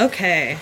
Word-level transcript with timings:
Okay. 0.00 0.56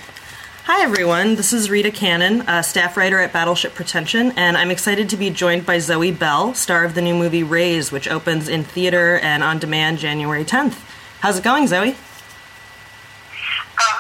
Hi, 0.65 0.83
everyone. 0.83 1.37
This 1.37 1.53
is 1.53 1.71
Rita 1.71 1.93
Cannon, 1.93 2.41
a 2.49 2.61
staff 2.65 2.97
writer 2.97 3.21
at 3.21 3.33
Battleship 3.33 3.73
Pretension, 3.73 4.33
and 4.33 4.57
I'm 4.57 4.73
excited 4.73 5.09
to 5.11 5.17
be 5.17 5.31
joined 5.31 5.65
by 5.65 5.79
Zoe 5.79 6.11
Bell, 6.11 6.55
star 6.55 6.83
of 6.83 6.97
the 6.97 7.03
new 7.03 7.15
movie 7.15 7.45
Raze, 7.45 7.93
which 7.93 8.09
opens 8.09 8.49
in 8.49 8.65
theater 8.65 9.17
and 9.21 9.45
on 9.45 9.61
demand 9.61 9.99
January 9.99 10.45
10th. 10.45 10.81
How's 11.21 11.39
it 11.39 11.45
going, 11.45 11.69
Zoe? 11.69 11.93
Going 11.93 11.97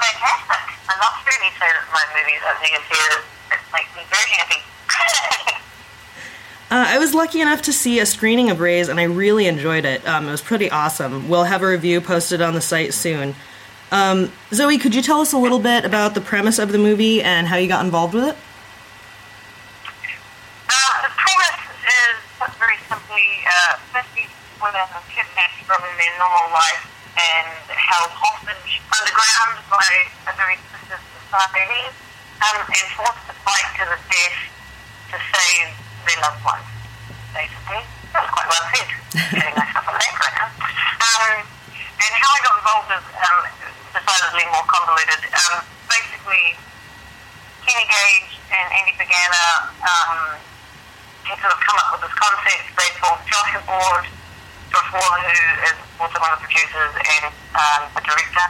fantastic. 0.03 0.75
I 0.89 0.99
love 0.99 1.15
hearing 1.23 1.45
you 1.47 1.55
say 1.55 1.71
that 1.71 1.87
my 1.93 2.03
movie 2.19 2.35
is 2.35 2.43
opening 2.43 2.75
in 2.75 2.83
theaters. 2.91 3.23
It 3.53 3.61
makes 3.73 3.95
very 4.11 4.31
happy. 4.33 4.61
Uh, 6.71 6.85
I 6.87 6.99
was 6.99 7.15
lucky 7.15 7.41
enough 7.41 7.63
to 7.63 7.73
see 7.73 7.99
a 7.99 8.05
screening 8.05 8.51
of 8.51 8.61
Raze, 8.61 8.91
and 8.91 9.01
I 9.01 9.05
really 9.05 9.47
enjoyed 9.47 9.87
it. 9.87 10.07
Um, 10.07 10.29
it 10.29 10.31
was 10.31 10.43
pretty 10.43 10.71
awesome. 10.71 11.31
We'll 11.31 11.45
have 11.45 11.63
a 11.63 11.67
review 11.67 12.03
posted 12.03 12.43
on 12.43 12.53
the 12.53 12.61
site 12.61 12.93
soon. 12.93 13.35
Um, 13.91 14.33
Zoe, 14.53 14.77
could 14.77 14.95
you 14.95 15.01
tell 15.01 15.21
us 15.21 15.33
a 15.33 15.39
little 15.39 15.59
bit 15.59 15.85
about 15.85 16.15
the 16.15 16.21
premise 16.21 16.59
of 16.59 16.73
the 16.73 16.79
movie 16.79 17.23
and 17.23 17.47
how 17.47 17.57
you 17.57 17.69
got 17.69 17.85
involved 17.85 18.13
with 18.13 18.25
it? 18.25 18.37
Uh, 20.69 20.95
the 21.09 21.13
premise 21.17 21.61
is 21.89 22.21
very 22.61 22.77
simply, 22.85 23.25
uh, 23.49 23.81
50 23.97 24.29
women 24.61 24.85
are 24.93 25.07
kidnapped 25.09 25.65
from 25.65 25.81
their 25.81 26.15
normal 26.21 26.53
life 26.53 26.85
and 27.17 27.49
held 27.73 28.13
hostage 28.13 28.85
underground 28.93 29.57
by 29.73 29.89
a 30.29 30.33
very 30.37 30.61
twisted 30.69 31.01
society 31.25 31.89
um, 32.45 32.61
and 32.69 32.87
forced 32.93 33.25
to 33.25 33.35
fight 33.41 33.69
to 33.81 33.85
the 33.89 33.99
death 34.13 34.39
to 35.11 35.17
save 35.17 35.73
their 36.05 36.19
loved 36.29 36.45
ones, 36.45 36.69
basically. 37.33 37.83
That 38.13 38.29
was 38.29 38.33
quite 38.37 38.49
well 38.53 38.65
said, 38.69 38.89
getting 39.33 39.57
myself 39.57 39.89
a 39.89 39.93
right 39.97 40.35
now. 40.37 40.49
Um, 40.53 41.41
and 41.99 42.13
how 42.15 42.31
I 42.31 42.41
got 42.45 42.55
involved 42.61 42.91
is 42.95 43.07
um, 43.17 43.58
decidedly 44.09 44.49
more 44.49 44.65
convoluted. 44.65 45.21
Um, 45.37 45.61
basically, 45.85 46.57
Kenny 47.69 47.85
Gage 47.85 48.41
and 48.49 48.67
Andy 48.73 48.97
Pagana 48.97 49.69
um, 49.85 50.41
had 51.29 51.37
sort 51.45 51.53
of 51.53 51.61
come 51.61 51.77
up 51.77 51.93
with 51.93 52.09
this 52.09 52.17
concept. 52.17 52.65
They 52.73 52.89
called 52.97 53.21
Josh 53.29 53.53
aboard, 53.61 54.09
Josh 54.73 54.89
Waller, 54.97 55.21
who 55.29 55.41
is 55.69 55.77
also 56.01 56.17
one 56.25 56.33
of 56.33 56.41
the 56.41 56.49
producers 56.49 56.93
and 56.97 57.29
um, 57.53 57.83
the 57.93 58.01
director. 58.01 58.47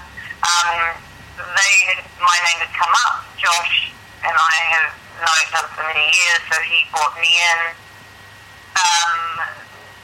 Um, 0.47 0.95
they 1.35 1.75
had, 1.91 2.07
my 2.23 2.39
name 2.47 2.63
had 2.63 2.73
come 2.79 2.95
up. 3.11 3.27
Josh 3.35 3.91
and 4.23 4.35
I 4.35 4.55
have 4.79 4.95
known 5.19 5.39
each 5.43 5.55
other 5.59 5.71
for 5.75 5.83
many 5.91 6.07
years, 6.07 6.41
so 6.47 6.55
he 6.63 6.87
brought 6.95 7.19
me 7.19 7.27
in. 7.27 7.59
Um, 8.79 9.43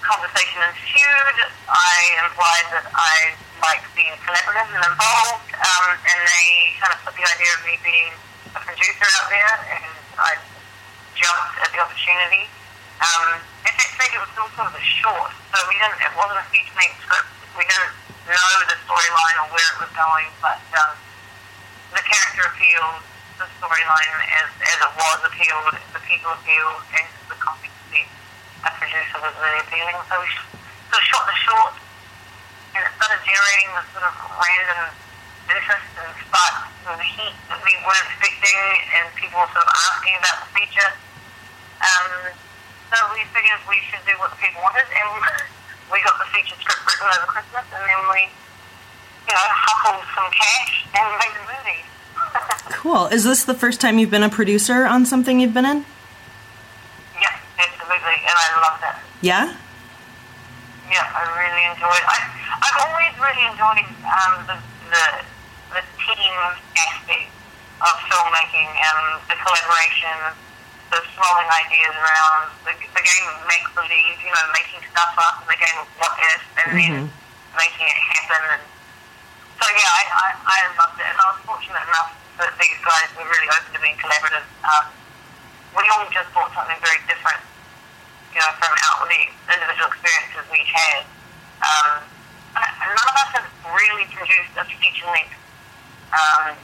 conversation 0.02 0.66
ensued. 0.66 1.38
I 1.70 1.94
implied 2.26 2.66
that 2.74 2.86
I 2.90 3.38
liked 3.64 3.88
being 3.96 4.12
collaborative 4.20 4.68
and 4.76 4.84
involved, 4.84 5.48
um, 5.56 5.86
and 5.96 6.18
they 6.20 6.48
kind 6.76 6.92
of 6.92 7.00
put 7.00 7.16
the 7.16 7.24
idea 7.24 7.50
of 7.56 7.60
me 7.64 7.74
being 7.80 8.12
a 8.52 8.60
producer 8.60 9.08
out 9.20 9.26
there, 9.32 9.54
and 9.72 9.88
I 10.20 10.36
jumped 11.16 11.56
at 11.64 11.72
the 11.72 11.80
opportunity. 11.80 12.44
Um, 13.00 13.40
in 13.64 13.72
fact, 13.96 14.12
it 14.12 14.20
was 14.20 14.30
still 14.36 14.48
sort 14.52 14.68
of 14.68 14.76
a 14.76 14.84
short, 14.84 15.32
so 15.48 15.56
we 15.66 15.74
didn't. 15.80 15.96
It 15.98 16.12
wasn't 16.12 16.44
a 16.44 16.46
feature 16.52 16.76
length 16.76 17.00
script. 17.00 17.30
We 17.56 17.64
didn't 17.64 17.94
know 18.28 18.52
the 18.68 18.76
storyline 18.84 19.36
or 19.40 19.46
where 19.52 19.68
it 19.74 19.78
was 19.80 19.92
going, 19.96 20.28
but 20.44 20.60
um, 20.76 20.92
the 21.96 22.04
character 22.04 22.44
appealed, 22.52 23.00
the 23.40 23.48
storyline 23.58 24.12
as 24.44 24.48
as 24.60 24.78
it 24.84 24.92
was 24.92 25.18
appealed, 25.24 25.72
the 25.96 26.02
people 26.04 26.30
appealed, 26.36 26.84
and 27.00 27.08
the 27.32 27.36
competency 27.40 28.04
a 28.64 28.70
producer 28.76 29.18
was 29.24 29.34
really 29.40 29.60
appealing. 29.64 29.98
So 30.08 30.20
we 30.20 30.28
sort 30.88 31.00
of 31.00 31.06
shot 31.08 31.24
the 31.28 31.36
short, 31.44 31.74
and 32.74 32.82
it 32.82 32.92
started 32.98 33.20
generating 33.22 33.70
this 33.74 33.86
sort 33.94 34.04
of 34.06 34.14
random 34.36 34.90
interest 35.48 35.88
and 36.00 36.10
sparked 36.26 36.74
some 36.84 37.00
heat 37.00 37.34
that 37.48 37.60
we 37.62 37.72
weren't 37.86 38.08
expecting, 38.12 38.58
and 38.98 39.04
people 39.16 39.38
were 39.40 39.50
sort 39.54 39.64
of 39.64 39.72
asking 39.72 40.14
about 40.18 40.36
the 40.44 40.48
feature. 40.58 40.90
Um, 41.80 42.34
so 42.90 42.96
we 43.14 43.22
figured 43.32 43.60
we 43.68 43.78
should 43.88 44.02
do 44.08 44.14
what 44.18 44.32
the 44.34 44.40
people 44.40 44.60
wanted, 44.64 44.86
and 44.88 45.08
we 45.92 46.00
got 46.02 46.16
the 46.18 46.28
feature 46.32 46.56
script 46.60 46.82
written 46.84 47.08
over 47.14 47.28
Christmas, 47.30 47.66
and 47.72 47.82
then 47.84 48.00
we, 48.10 48.22
you 49.28 49.34
know, 49.34 49.46
hustled 49.64 50.04
some 50.16 50.28
cash 50.32 50.72
and 50.92 51.06
made 51.20 51.34
the 51.34 51.44
movie. 51.48 51.82
Cool. 52.84 53.06
Is 53.08 53.24
this 53.24 53.44
the 53.44 53.54
first 53.54 53.80
time 53.80 53.98
you've 53.98 54.10
been 54.10 54.22
a 54.22 54.28
producer 54.28 54.84
on 54.84 55.06
something 55.06 55.40
you've 55.40 55.54
been 55.54 55.64
in? 55.64 55.84
yeah, 57.16 57.32
absolutely, 57.56 58.20
and 58.28 58.36
I 58.36 58.60
loved 58.60 58.82
it. 58.84 58.96
Yeah? 59.24 59.56
Yeah, 60.92 61.08
I 61.16 61.22
really 61.32 61.64
enjoyed. 61.64 62.04
I 62.04 62.33
I've 62.44 62.78
always 62.88 63.12
really 63.20 63.44
enjoyed 63.48 63.88
um, 64.04 64.34
the 64.46 64.56
the 64.90 65.06
the 65.74 65.82
team 66.00 66.34
aspect 66.76 67.30
of 67.82 67.94
filmmaking 68.06 68.70
and 68.70 69.00
the 69.26 69.36
collaboration, 69.42 70.16
the 70.94 71.00
throwing 71.18 71.48
ideas 71.50 71.94
around, 71.98 72.54
the, 72.62 72.72
the 72.78 73.02
game 73.02 73.26
of 73.34 73.42
make 73.50 73.66
believe, 73.74 74.16
you 74.22 74.30
know, 74.30 74.46
making 74.54 74.80
stuff 74.94 75.14
up, 75.18 75.42
and 75.42 75.50
the 75.50 75.58
game 75.58 75.78
of 75.82 75.88
what 75.98 76.14
if, 76.34 76.42
and 76.62 76.68
then 76.78 76.94
making 77.58 77.86
it 77.88 78.00
happen. 78.14 78.42
And 78.58 78.64
so 79.58 79.64
yeah, 79.66 79.90
I, 79.90 80.02
I 80.14 80.28
I 80.44 80.58
loved 80.78 80.98
it, 81.00 81.06
and 81.10 81.16
I 81.18 81.24
was 81.34 81.40
fortunate 81.42 81.84
enough 81.84 82.14
that 82.38 82.52
these 82.60 82.78
guys 82.82 83.08
were 83.18 83.26
really 83.26 83.50
open 83.50 83.70
to 83.74 83.80
being 83.82 83.98
collaborative. 83.98 84.46
Um, 84.62 84.84
we 85.74 85.82
all 85.90 86.06
just 86.14 86.30
brought 86.30 86.54
something 86.54 86.78
very 86.78 87.02
different 87.10 87.42
you 88.34 88.42
know, 88.42 88.50
from 88.58 88.74
out 88.90 89.06
the 89.06 89.22
individual 89.46 89.88
experiences 89.94 90.42
we 90.50 90.58
had. 90.66 91.06
Um, 91.62 92.02
and 92.58 92.90
none 92.90 93.08
of 93.08 93.16
us 93.16 93.30
have 93.38 93.48
really 93.70 94.10
produced 94.10 94.54
a 94.58 94.66
feature 94.66 95.06
length 95.06 95.38
um, 96.10 96.58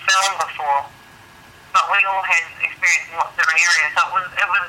film 0.00 0.32
before, 0.40 0.88
but 1.76 1.84
we 1.92 2.00
all 2.08 2.24
had 2.24 2.44
experience 2.64 3.12
in 3.12 3.16
lots 3.20 3.36
of 3.36 3.44
different 3.44 3.60
areas. 3.60 3.92
So 3.92 4.00
it 4.08 4.12
was, 4.16 4.26
it 4.32 4.48
was 4.48 4.66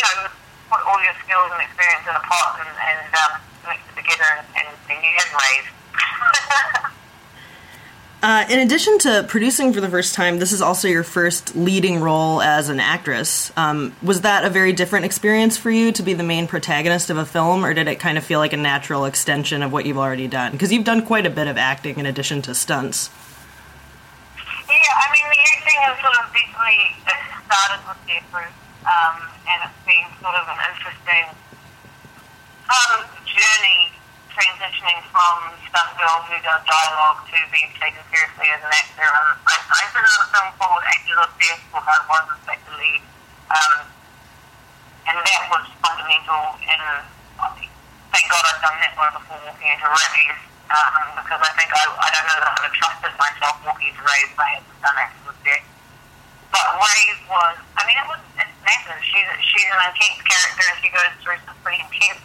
you 0.00 0.04
know, 0.04 0.16
put 0.72 0.80
all 0.88 1.00
your 1.04 1.16
skills 1.32 1.50
and 1.52 1.62
experience 1.62 2.04
in 2.04 2.14
a 2.14 2.20
pot 2.20 2.60
and, 2.60 2.68
and 2.68 3.14
um, 3.14 3.40
mix 3.68 3.80
it 3.88 3.96
together, 3.96 4.44
and 4.56 4.68
you 4.88 5.16
had. 5.16 6.88
Uh, 8.24 8.46
in 8.48 8.60
addition 8.60 9.00
to 9.00 9.26
producing 9.26 9.72
for 9.72 9.80
the 9.80 9.88
first 9.88 10.14
time, 10.14 10.38
this 10.38 10.52
is 10.52 10.62
also 10.62 10.86
your 10.86 11.02
first 11.02 11.56
leading 11.56 11.98
role 11.98 12.40
as 12.40 12.68
an 12.68 12.78
actress. 12.78 13.50
Um, 13.56 13.96
was 14.00 14.20
that 14.20 14.44
a 14.44 14.48
very 14.48 14.72
different 14.72 15.06
experience 15.06 15.56
for 15.56 15.72
you 15.72 15.90
to 15.90 16.04
be 16.04 16.14
the 16.14 16.22
main 16.22 16.46
protagonist 16.46 17.10
of 17.10 17.16
a 17.16 17.26
film, 17.26 17.64
or 17.64 17.74
did 17.74 17.88
it 17.88 17.96
kind 17.96 18.16
of 18.16 18.22
feel 18.22 18.38
like 18.38 18.52
a 18.52 18.56
natural 18.56 19.06
extension 19.06 19.60
of 19.60 19.72
what 19.72 19.86
you've 19.86 19.98
already 19.98 20.28
done? 20.28 20.52
Because 20.52 20.72
you've 20.72 20.84
done 20.84 21.04
quite 21.04 21.26
a 21.26 21.30
bit 21.30 21.48
of 21.48 21.58
acting 21.58 21.98
in 21.98 22.06
addition 22.06 22.42
to 22.42 22.54
stunts. 22.54 23.10
Yeah, 24.36 24.76
I 24.78 25.10
mean, 25.10 25.26
the 25.28 25.38
acting 25.56 25.80
has 25.82 25.98
sort 25.98 26.14
of 26.14 26.32
definitely 26.32 26.94
started 27.50 27.80
with 27.88 28.30
Proof, 28.30 28.61
um, 28.86 29.16
and 29.46 29.58
it's 29.66 29.80
been 29.86 30.06
sort 30.18 30.34
of 30.34 30.46
an 30.50 30.58
interesting 30.72 31.26
um, 32.68 33.00
journey 33.26 33.92
transitioning 34.32 35.00
from 35.12 35.52
stunt 35.68 35.92
girl 36.00 36.24
who 36.24 36.36
does 36.40 36.62
dialogue 36.64 37.20
to 37.28 37.36
being 37.52 37.68
taken 37.76 38.00
seriously 38.08 38.48
as 38.48 38.60
an 38.64 38.72
actor. 38.72 39.04
And 39.04 39.28
I, 39.44 39.54
I've 39.60 39.92
been 39.92 40.02
a 40.02 40.24
film 40.32 40.48
called 40.56 40.82
Angel 40.88 41.20
of 41.20 41.30
Death 41.36 41.62
where 41.68 41.84
I 41.84 41.98
was 42.08 42.24
in 42.32 42.40
fact 42.48 42.64
the 42.64 42.74
lead, 42.80 43.02
um, 43.52 43.76
and 45.04 45.16
that 45.20 45.42
was 45.52 45.64
fundamental 45.84 46.42
in, 46.64 46.80
thank 48.08 48.26
God 48.32 48.42
I've 48.48 48.62
done 48.64 48.78
that 48.80 48.92
one 48.96 49.12
before 49.20 49.38
walking 49.44 49.68
into 49.68 49.88
Raze, 49.88 50.40
um, 50.72 51.04
because 51.20 51.40
I 51.44 51.52
think 51.54 51.68
I, 51.76 51.82
I 51.92 52.08
don't 52.08 52.26
know 52.26 52.38
that 52.40 52.48
I 52.48 52.52
would 52.56 52.66
have 52.72 52.78
trusted 52.80 53.12
myself 53.20 53.54
walking 53.68 53.92
into 53.92 54.00
Raze 54.00 54.32
if 54.32 54.40
I 54.40 54.48
hadn't 54.56 54.80
done 54.80 54.96
Angel 54.96 55.28
of 55.28 55.38
Death. 55.44 55.66
But 56.48 56.64
Raze 56.80 57.20
was, 57.28 57.54
I 57.76 57.80
mean, 57.84 57.96
it 58.00 58.08
was 58.08 58.22
it's. 58.72 59.04
She's, 59.04 59.28
she's 59.44 59.68
an 59.68 59.80
intense 59.92 60.20
character 60.24 60.64
and 60.72 60.78
she 60.80 60.88
goes 60.88 61.12
through 61.20 61.40
some 61.44 61.56
pretty 61.62 61.84
intense 61.84 62.22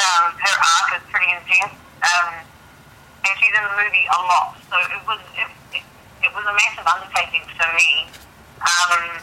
um, 0.00 0.32
her 0.38 0.56
arc 0.56 0.88
is 0.96 1.04
pretty 1.10 1.30
intense, 1.34 1.74
um, 1.74 2.30
and 2.40 3.32
she's 3.36 3.52
in 3.52 3.62
the 3.62 3.74
movie 3.74 4.06
a 4.06 4.18
lot. 4.22 4.56
So 4.70 4.76
it 4.78 5.02
was 5.04 5.20
it, 5.34 5.50
it, 5.76 5.84
it 6.24 6.30
was 6.30 6.44
a 6.46 6.54
massive 6.54 6.86
undertaking 6.86 7.44
for 7.58 7.68
me. 7.74 8.06
Um, 8.62 9.18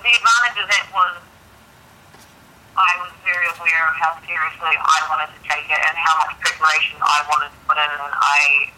the 0.00 0.12
advantage 0.12 0.58
of 0.60 0.68
that 0.70 0.86
was 0.94 1.14
I 2.78 2.92
was 3.02 3.12
very 3.26 3.48
aware 3.58 3.84
of 3.90 3.94
how 3.98 4.16
seriously 4.22 4.74
I 4.76 4.98
wanted 5.10 5.34
to 5.34 5.40
take 5.44 5.66
it 5.66 5.80
and 5.80 5.96
how 5.98 6.14
much 6.24 6.38
preparation 6.40 7.00
I 7.02 7.26
wanted 7.26 7.50
to 7.50 7.60
put 7.66 7.76
in, 7.76 7.90
and 7.90 8.14
I 8.14 8.70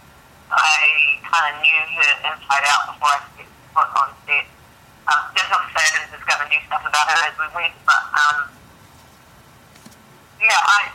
I 0.50 0.80
kind 1.20 1.52
of 1.52 1.54
knew 1.60 1.80
her 2.00 2.10
inside 2.32 2.64
out 2.64 2.96
before 2.96 3.12
I 3.12 3.20
stepped 3.34 3.54
foot 3.76 3.90
on 3.92 4.08
set. 4.24 4.55
Um, 5.06 5.22
that's 5.38 5.50
not 5.50 5.62
to 5.62 5.70
say 5.70 5.82
I 5.82 5.90
didn't 5.94 6.12
discover 6.18 6.44
new 6.50 6.62
stuff 6.66 6.82
about 6.82 7.06
her 7.06 7.20
as 7.30 7.34
we 7.38 7.46
went, 7.54 7.74
but 7.86 8.02
um, 8.10 8.38
yeah, 10.42 10.58
I 10.58 10.90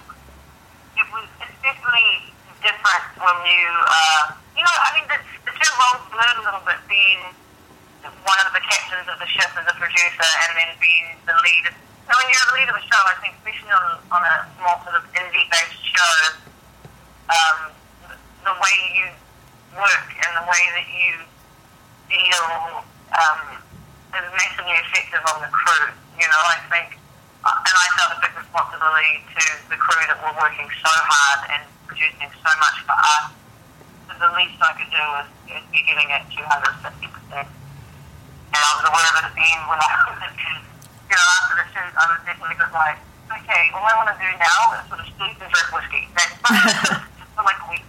it 0.99 1.07
was 1.15 1.27
it's 1.39 1.57
definitely 1.63 2.35
different 2.59 3.05
when 3.23 3.37
you 3.47 3.63
uh 3.87 4.23
you 4.53 4.63
know, 4.63 4.75
I 4.83 4.89
mean 4.99 5.07
the 5.07 5.17
the 5.47 5.53
two 5.55 5.71
roles 5.79 6.03
blurred 6.11 6.37
a 6.39 6.43
little 6.43 6.65
bit 6.67 6.79
being 6.91 7.23
one 8.03 8.39
of 8.43 8.51
the 8.51 8.61
captains 8.61 9.07
of 9.07 9.17
the 9.17 9.29
ship 9.31 9.49
as 9.55 9.65
a 9.65 9.75
producer 9.79 10.29
and 10.43 10.51
then 10.59 10.71
being 10.83 11.15
the 11.23 11.35
lead 11.39 11.71
so 11.71 12.11
when 12.19 12.27
you're 12.27 12.47
the 12.51 12.55
lead 12.59 12.67
of 12.67 12.75
a 12.75 12.83
show, 12.83 13.01
I 13.07 13.15
think 13.23 13.39
especially 13.39 13.71
on 13.71 14.03
on 14.11 14.21
a 14.27 14.35
more 14.59 14.75
sort 14.83 14.99
of 14.99 15.07
indie 15.15 15.47
based 15.47 15.79
show, 15.79 16.15
um 17.31 17.71
the 18.43 18.51
way 18.59 18.75
you 18.91 19.07
work 19.79 20.07
and 20.19 20.31
the 20.35 20.43
way 20.43 20.63
that 20.75 20.87
you 20.91 21.23
deal 22.11 22.83
um, 23.15 23.39
is 24.11 24.27
massively 24.35 24.75
effective 24.75 25.23
on 25.31 25.41
the 25.41 25.51
crew. 25.51 25.87
You 26.19 26.27
know, 26.27 26.41
I 26.51 26.57
think, 26.67 26.99
uh, 27.47 27.67
and 27.67 27.75
I 27.75 27.87
felt 27.95 28.11
a 28.15 28.19
big 28.19 28.33
responsibility 28.35 29.23
to 29.35 29.43
the 29.71 29.79
crew 29.79 30.03
that 30.11 30.19
were 30.19 30.35
working 30.35 30.67
so 30.83 30.91
hard 30.91 31.47
and 31.55 31.63
producing 31.87 32.29
so 32.29 32.51
much 32.59 32.77
for 32.83 32.97
us. 32.97 33.31
So 34.07 34.11
the 34.19 34.31
least 34.35 34.59
I 34.59 34.75
could 34.75 34.91
do 34.91 35.03
was, 35.15 35.27
was 35.47 35.63
be 35.71 35.81
giving 35.87 36.07
it 36.11 36.23
250%. 36.35 37.47
And 38.51 38.59
I 38.59 38.71
was 38.75 38.83
aware 38.83 39.07
of 39.07 39.15
it 39.23 39.25
at 39.31 39.35
the 39.35 39.45
end 39.47 39.63
when 39.71 39.79
I 39.79 39.89
was, 40.11 40.19
you 40.19 41.15
know, 41.15 41.27
after 41.39 41.55
the 41.55 41.65
shoot, 41.71 41.91
I 41.95 42.05
was 42.11 42.19
definitely 42.27 42.59
like, 42.75 42.99
okay, 43.31 43.63
all 43.71 43.87
I 43.87 43.95
want 43.95 44.11
to 44.11 44.17
do 44.19 44.27
now 44.35 44.59
is 44.75 44.83
sort 44.91 44.99
of 44.99 45.07
sleep 45.15 45.39
and 45.39 45.47
drink 45.47 45.69
whiskey. 45.71 46.03
That's 46.19 46.35
for 47.31 47.43
like 47.47 47.59
a 47.63 47.67
week. 47.71 47.87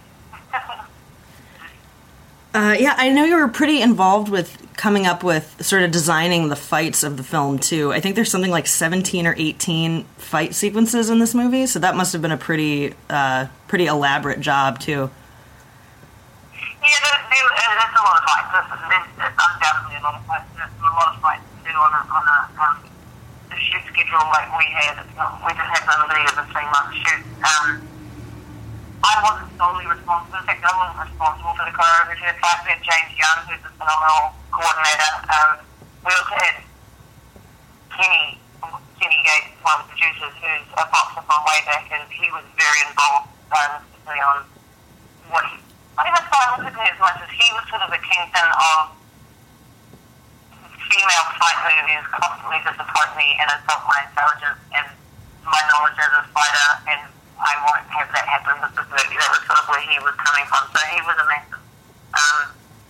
Uh, 2.53 2.75
yeah, 2.77 2.93
I 2.97 3.09
know 3.09 3.25
you 3.25 3.35
were 3.35 3.47
pretty 3.47 3.81
involved 3.81 4.29
with 4.29 4.62
coming 4.83 5.07
up 5.07 5.23
with 5.23 5.63
sort 5.63 5.81
of 5.81 5.91
designing 5.91 6.49
the 6.49 6.59
fights 6.59 7.07
of 7.07 7.15
the 7.15 7.23
film 7.23 7.57
too. 7.57 7.93
I 7.93 8.03
think 8.03 8.19
there's 8.19 8.27
something 8.27 8.51
like 8.51 8.67
17 8.67 9.25
or 9.25 9.33
18 9.37 10.03
fight 10.19 10.53
sequences 10.53 11.09
in 11.09 11.23
this 11.23 11.31
movie, 11.31 11.67
so 11.71 11.79
that 11.79 11.95
must 11.95 12.11
have 12.11 12.21
been 12.21 12.35
a 12.35 12.37
pretty 12.37 12.91
uh, 13.09 13.47
pretty 13.71 13.87
elaborate 13.87 14.43
job 14.43 14.83
too. 14.83 15.07
Yeah, 16.51 16.99
there, 17.31 17.47
uh, 17.47 17.63
there's 17.79 17.95
a 17.95 18.03
lot 18.03 18.19
of 18.19 18.27
fights. 18.27 18.51
There's, 18.51 18.67
there's, 18.91 19.07
there's 19.23 19.37
undoubtedly 19.39 19.95
a 19.95 20.03
lot 20.03 20.19
of 20.19 20.23
fights. 20.27 20.51
There's 20.51 20.75
a 20.75 20.83
lot 20.83 21.15
of 21.15 21.17
fights 21.23 21.47
to 21.47 21.59
do 21.63 21.71
on 21.79 21.91
a, 21.95 22.01
on 22.03 22.23
a, 22.27 22.37
um, 22.59 22.75
a 22.83 23.57
shoot 23.63 23.87
schedule 23.87 24.19
like 24.35 24.51
we 24.51 24.67
had. 24.67 24.99
We 24.99 25.51
didn't 25.55 25.79
have 25.79 25.87
literally 25.95 26.27
a 26.27 26.43
three 26.51 26.67
month 26.67 26.91
shoot. 26.91 27.23
Um, 27.39 27.87
I 28.99 29.15
wasn't 29.23 29.47
solely 29.55 29.87
responsible. 29.87 30.43
In 30.43 30.43
fact, 30.43 30.59
I 30.59 30.75
wasn't 30.75 31.07
responsible 31.07 31.55
for 31.55 31.71
the 31.71 31.71
choreography 31.71 32.27
of 32.27 32.35
the 32.35 32.43
fight. 32.43 32.59
We 32.67 32.75
had 32.75 32.83
James 32.83 33.15
Young, 33.15 33.39
who's 33.47 33.63
a 33.63 33.71
phenomenal 33.79 34.42
coordinator. 34.53 35.11
Um, 35.33 35.51
we 36.05 36.11
also 36.13 36.35
had 36.37 36.55
Kenny, 37.89 38.37
Kenny 39.01 39.19
Gage, 39.25 39.49
one 39.65 39.81
of 39.81 39.89
the 39.89 39.97
producers, 39.97 40.33
who's 40.37 40.67
a 40.77 40.85
boxer 40.93 41.25
from 41.25 41.41
way 41.49 41.59
back, 41.65 41.89
and 41.89 42.05
he 42.13 42.29
was 42.29 42.45
very 42.53 42.79
involved, 42.85 43.33
um, 43.49 43.81
on 44.05 44.45
what 45.33 45.43
he. 45.49 45.57
I 45.97 46.09
that's 46.09 46.25
why 46.29 46.41
I 46.41 46.65
as 46.65 46.99
much 46.99 47.17
as 47.21 47.29
he 47.29 47.47
was 47.53 47.65
sort 47.69 47.81
of 47.85 47.89
the 47.93 48.01
kingpin 48.01 48.49
of 48.49 48.97
female 50.89 51.27
fight 51.37 51.59
movies 51.69 52.05
constantly 52.09 52.59
disappoint 52.65 53.13
me 53.17 53.37
and 53.37 53.45
insult 53.49 53.81
my 53.85 54.01
intelligence 54.09 54.61
and 54.73 54.87
my 55.45 55.61
knowledge 55.69 55.97
as 56.01 56.13
a 56.17 56.23
fighter 56.33 56.69
and 56.89 57.01
I 57.37 57.53
won't 57.61 57.85
have 57.93 58.09
that 58.09 58.25
happen 58.25 58.57
with 58.61 58.73
this 58.73 58.87
movie. 58.89 59.17
That 59.17 59.29
was 59.33 59.41
sort 59.45 59.57
of 59.57 59.65
where 59.69 59.83
he 59.85 59.97
was 60.01 60.15
coming 60.17 60.45
from. 60.49 60.63
So 60.69 60.79
he 60.93 60.99
was 61.01 61.17
a 61.17 61.27
massive 61.29 61.61
um, 62.13 62.41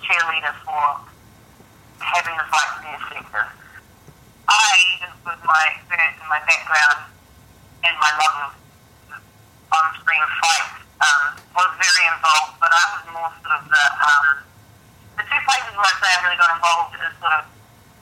cheerleader 0.04 0.54
for 0.64 0.84
having 2.04 2.36
the 2.36 2.48
fight 2.52 2.70
be 2.84 2.92
effective. 2.92 3.50
I, 4.44 4.72
just 5.00 5.18
with 5.24 5.42
my 5.48 5.64
experience 5.72 6.20
and 6.20 6.30
my 6.30 6.42
background 6.44 7.08
and 7.88 7.96
my 7.96 8.12
love 8.20 8.36
of 8.44 8.52
on-screen 9.72 10.26
fights, 10.44 10.84
um, 11.00 11.24
was 11.56 11.72
very 11.80 12.06
involved, 12.12 12.60
but 12.60 12.72
I 12.72 12.84
was 12.96 13.04
more 13.12 13.32
sort 13.40 13.56
of 13.60 13.64
the, 13.72 13.84
um, 14.04 14.26
the 15.20 15.24
two 15.28 15.42
places 15.48 15.74
where 15.76 15.88
I 15.88 15.96
say 16.00 16.10
I 16.12 16.18
really 16.28 16.40
got 16.40 16.52
involved 16.56 16.92
is 17.00 17.14
sort 17.20 17.36
of 17.40 17.44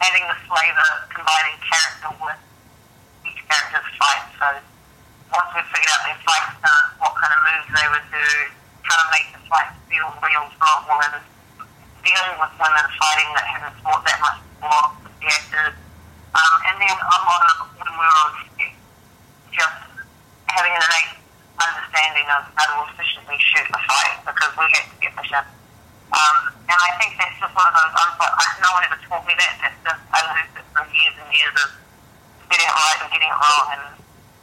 adding 0.02 0.26
the 0.26 0.38
flavour, 0.50 0.90
combining 1.14 1.58
character 1.62 2.10
with 2.22 2.42
each 3.26 3.42
character's 3.46 3.90
fight. 4.02 4.26
So 4.38 4.48
once 5.30 5.50
we 5.54 5.62
figured 5.72 5.94
out 5.94 6.02
their 6.10 6.20
fight 6.26 6.46
stance, 6.58 6.90
what 6.98 7.14
kind 7.18 7.34
of 7.38 7.40
moves 7.42 7.70
they 7.70 7.88
would 7.90 8.08
do, 8.10 8.28
how 8.86 8.96
to 8.98 9.06
make 9.14 9.28
the 9.34 9.42
fight 9.46 9.70
feel 9.90 10.10
real 10.22 10.46
for 12.32 12.40
women, 12.40 12.40
dealing 12.40 12.40
with 12.40 12.54
women 12.60 12.86
fighting 12.96 13.30
that 13.36 13.46
haven't 13.48 13.76
fought 13.84 14.04
that 14.08 14.20
much 14.24 14.40
before, 14.40 14.88
the 15.20 15.28
actors, 15.28 15.76
um, 16.32 16.56
and 16.72 16.76
then 16.80 16.96
a 16.96 17.20
lot 17.28 17.42
of 17.44 17.56
when 17.76 17.92
we 17.92 17.98
were 18.00 18.16
on 18.24 18.30
set, 18.56 18.74
just 19.52 19.80
having 20.48 20.72
an 20.72 20.80
innate 20.80 21.20
understanding 21.60 22.28
of 22.32 22.42
how 22.56 22.66
to 22.72 22.76
efficiently 22.92 23.38
shoot 23.40 23.68
a 23.68 23.80
fight 23.84 24.16
because 24.24 24.52
we 24.56 24.66
had 24.72 24.86
to 24.88 24.96
be 25.00 25.08
efficient. 25.12 25.48
Um, 26.12 26.38
and 26.68 26.76
I 26.80 26.92
think 27.00 27.16
that's 27.20 27.36
just 27.40 27.54
one 27.56 27.68
of 27.68 27.76
those, 27.76 27.94
unfo- 27.96 28.36
no 28.64 28.70
one 28.76 28.84
ever 28.88 29.00
taught 29.08 29.24
me 29.28 29.34
that, 29.36 29.52
that's 29.64 29.80
just, 29.84 30.02
I 30.12 30.20
learned 30.28 30.56
it 30.56 30.66
from 30.72 30.88
years 30.92 31.16
and 31.20 31.30
years 31.32 31.56
of 31.56 31.70
getting 32.52 32.68
it 32.68 32.76
right 32.76 33.00
and 33.00 33.10
getting 33.12 33.32
it 33.32 33.40
wrong 33.40 33.68
and 33.76 33.86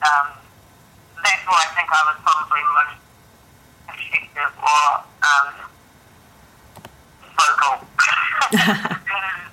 um, 0.00 0.26
that's 1.20 1.44
why 1.44 1.60
I 1.60 1.68
think 1.76 1.88
I 1.92 2.00
was 2.08 2.16
probably 2.24 2.62
most 2.72 2.96
effective 3.92 4.52
or 4.56 4.84
um, 5.04 5.68
vocal. 7.48 7.88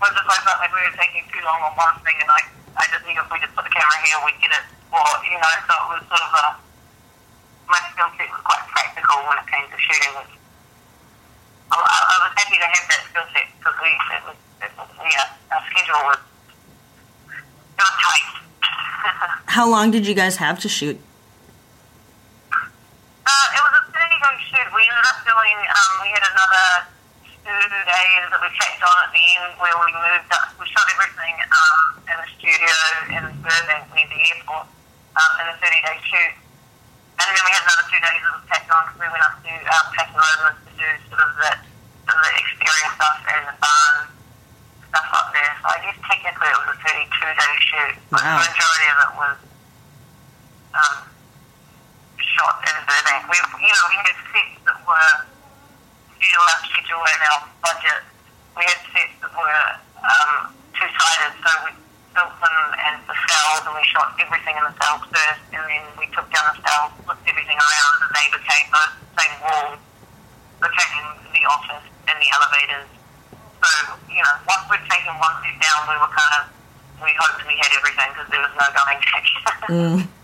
was 0.02 0.12
just 0.12 0.42
felt 0.44 0.60
like 0.60 0.72
we 0.74 0.82
were 0.84 0.98
taking 1.00 1.24
too 1.32 1.42
long 1.48 1.60
on 1.64 1.74
one 1.80 1.96
thing, 2.04 2.16
and 2.20 2.30
I, 2.30 2.42
I 2.76 2.84
just 2.92 3.04
knew 3.08 3.16
if 3.16 3.30
we 3.32 3.40
just 3.40 3.56
put 3.56 3.64
the 3.64 3.72
camera 3.72 3.98
here, 4.04 4.20
we'd 4.28 4.40
get 4.44 4.52
it. 4.52 4.66
Or 4.92 5.04
you 5.28 5.40
know, 5.40 5.54
so 5.68 5.74
it 5.76 5.88
was 5.96 6.04
sort 6.08 6.24
of 6.24 6.32
a 6.32 6.46
my 7.68 7.80
skill 7.92 8.08
set 8.16 8.30
was 8.30 8.44
quite 8.46 8.64
practical 8.70 9.18
when 9.26 9.38
it 9.40 9.48
came 9.50 9.66
to 9.68 9.78
shooting. 9.80 10.14
Which 10.20 10.34
I, 11.72 11.78
I 11.80 12.16
was 12.28 12.34
happy 12.38 12.58
to 12.60 12.68
have 12.68 12.86
that 12.88 13.02
skill 13.10 13.28
set 13.34 13.48
because 13.58 13.76
we, 13.82 13.90
it 13.92 14.24
was, 14.24 14.38
it 14.64 14.72
was, 14.78 14.88
yeah, 15.02 15.56
our 15.56 15.64
schedule 15.68 16.02
was 16.08 16.22
it 17.76 17.84
was 17.84 17.96
tight. 18.00 18.28
How 19.56 19.68
long 19.68 19.92
did 19.92 20.08
you 20.08 20.16
guys 20.16 20.38
have 20.38 20.60
to 20.62 20.70
shoot? 20.70 21.00
Uh, 23.26 23.48
it 23.58 23.62
was 23.66 23.74
a 23.74 23.84
30 23.90 23.98
day 23.98 24.36
shoot. 24.48 24.68
We 24.72 24.86
ended 24.86 25.06
up 25.10 25.20
doing, 25.26 25.58
um, 25.66 25.92
we 26.06 26.10
had 26.14 26.24
another 26.24 26.95
two 27.46 27.86
days 27.86 28.26
that 28.34 28.42
we 28.42 28.50
tacked 28.58 28.82
on 28.82 28.98
at 29.06 29.12
the 29.14 29.22
end 29.38 29.54
where 29.62 29.76
we 29.78 29.90
moved 29.94 30.32
up. 30.34 30.50
We 30.58 30.66
shot 30.66 30.86
everything 30.98 31.36
um, 31.46 31.80
in 32.10 32.16
the 32.18 32.28
studio 32.42 32.74
in 33.14 33.24
Burbank 33.46 33.86
near 33.94 34.08
the 34.10 34.20
airport 34.34 34.66
um, 35.14 35.32
in 35.42 35.46
a 35.54 35.56
30 35.62 35.86
day 35.86 35.98
shoot. 36.10 36.34
And 37.22 37.26
then 37.30 37.38
we 37.46 37.52
had 37.54 37.64
another 37.70 37.86
two 37.86 38.02
days 38.02 38.22
that 38.26 38.34
was 38.34 38.46
tacked 38.50 38.70
on 38.74 38.82
because 38.90 38.98
we 38.98 39.08
went 39.14 39.24
up 39.30 39.36
to 39.46 39.54
um, 39.62 39.86
Paso 39.94 40.18
Robles 40.18 40.58
to 40.66 40.72
do 40.74 40.88
sort 41.14 41.22
of 41.22 41.32
the, 41.38 41.52
sort 42.10 42.18
of 42.18 42.24
the 42.26 42.34
experience 42.42 42.94
stuff 42.98 43.18
and 43.30 43.44
the 43.46 43.56
barn 43.62 43.96
stuff 44.90 45.08
up 45.14 45.28
there. 45.32 45.52
So 45.62 45.66
I 45.70 45.78
guess 45.86 45.98
technically 46.02 46.50
it 46.50 46.58
was 46.66 46.70
a 46.74 46.78
32 46.82 47.14
day 47.14 47.54
shoot. 47.62 47.94
But 48.10 48.22
Wow. 48.26 48.42
the 48.42 48.50
majority 48.50 48.88
of 48.90 48.98
it 49.06 49.12
was 49.22 49.38
um, 50.76 50.96
shot 52.18 52.56
in 52.66 52.76
Burbank. 52.90 53.22
We, 53.30 53.38
you 53.38 53.70
know, 53.70 53.86
we 53.94 53.98
had 54.02 54.18
sets 54.34 54.58
that 54.66 54.78
were 54.82 55.14
due 56.26 56.34
to 56.34 56.42
our 56.42 56.60
schedule 56.66 57.04
and 57.06 57.22
our 57.30 57.42
budget. 57.62 58.02
We 58.58 58.66
had 58.66 58.82
sets 58.90 59.14
that 59.22 59.30
were 59.30 59.66
um, 60.02 60.50
two-sided, 60.74 61.34
so 61.38 61.50
we 61.70 61.72
built 62.18 62.34
them 62.42 62.58
as 62.82 62.98
the 63.06 63.14
cells, 63.14 63.62
and 63.70 63.74
we 63.78 63.86
shot 63.86 64.18
everything 64.18 64.58
in 64.58 64.64
the 64.66 64.74
cells 64.82 65.06
first, 65.06 65.44
and 65.54 65.62
then 65.70 65.86
we 66.02 66.10
took 66.18 66.26
down 66.34 66.50
the 66.50 66.58
cells, 66.66 66.98
flipped 67.06 67.30
everything 67.30 67.62
around, 67.62 67.96
and 68.02 68.10
they 68.10 68.28
became 68.34 68.66
those 68.74 68.94
same 69.22 69.36
walls 69.46 69.78
became 70.58 71.06
the 71.30 71.44
office 71.46 71.86
and 72.10 72.16
the 72.18 72.30
elevators. 72.32 72.90
So, 73.62 73.70
you 74.10 74.24
know, 74.24 74.36
once 74.50 74.66
we'd 74.72 74.82
taken 74.90 75.14
one 75.20 75.36
set 75.46 75.58
down, 75.62 75.86
we 75.86 76.00
were 76.00 76.10
kind 76.10 76.34
of, 76.42 76.44
we 77.04 77.12
hoped 77.20 77.44
we 77.46 77.54
had 77.60 77.70
everything 77.76 78.10
because 78.18 78.30
there 78.34 78.42
was 78.42 78.56
no 78.56 78.66
going 78.72 78.98
back. 79.04 80.10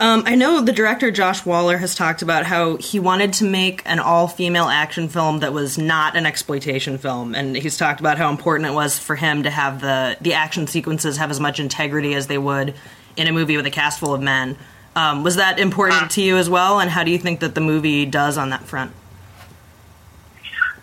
Um, 0.00 0.22
I 0.26 0.36
know 0.36 0.60
the 0.60 0.72
director 0.72 1.10
Josh 1.10 1.44
Waller 1.44 1.76
has 1.78 1.96
talked 1.96 2.22
about 2.22 2.46
how 2.46 2.76
he 2.76 3.00
wanted 3.00 3.32
to 3.34 3.44
make 3.44 3.82
an 3.84 3.98
all-female 3.98 4.66
action 4.66 5.08
film 5.08 5.40
that 5.40 5.52
was 5.52 5.76
not 5.76 6.16
an 6.16 6.24
exploitation 6.24 6.98
film, 6.98 7.34
and 7.34 7.56
he's 7.56 7.76
talked 7.76 7.98
about 7.98 8.16
how 8.16 8.30
important 8.30 8.68
it 8.68 8.74
was 8.74 8.96
for 8.96 9.16
him 9.16 9.42
to 9.42 9.50
have 9.50 9.80
the 9.80 10.16
the 10.20 10.34
action 10.34 10.68
sequences 10.68 11.16
have 11.16 11.32
as 11.32 11.40
much 11.40 11.58
integrity 11.58 12.14
as 12.14 12.28
they 12.28 12.38
would 12.38 12.74
in 13.16 13.26
a 13.26 13.32
movie 13.32 13.56
with 13.56 13.66
a 13.66 13.72
cast 13.72 13.98
full 13.98 14.14
of 14.14 14.22
men. 14.22 14.56
Um, 14.94 15.24
was 15.24 15.34
that 15.34 15.58
important 15.58 16.12
to 16.12 16.22
you 16.22 16.36
as 16.36 16.48
well? 16.48 16.78
And 16.78 16.88
how 16.88 17.02
do 17.02 17.10
you 17.10 17.18
think 17.18 17.40
that 17.40 17.56
the 17.56 17.60
movie 17.60 18.06
does 18.06 18.38
on 18.38 18.50
that 18.50 18.62
front? 18.62 18.92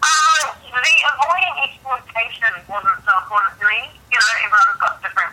Um, 0.04 0.56
the 0.60 0.96
avoiding 1.14 1.56
exploitation 1.64 2.52
wasn't 2.68 3.00
so 3.06 3.12
important 3.24 3.60
to 3.60 3.66
me. 3.66 3.92
You 4.12 4.20
know, 4.20 4.28
everyone's 4.44 4.80
got 4.82 5.02
different 5.02 5.32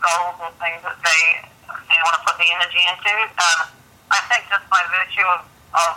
goals 0.00 0.36
or 0.40 0.50
things 0.60 0.82
that 0.82 0.96
they 1.02 1.48
they 1.92 2.00
want 2.00 2.16
to 2.16 2.24
put 2.24 2.36
the 2.40 2.48
energy 2.48 2.82
into. 2.88 3.12
Um, 3.36 3.60
I 4.08 4.20
think 4.32 4.48
just 4.48 4.64
by 4.72 4.80
virtue 4.88 5.28
of, 5.28 5.40
of 5.76 5.92